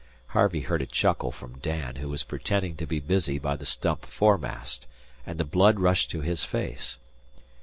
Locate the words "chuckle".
0.87-1.31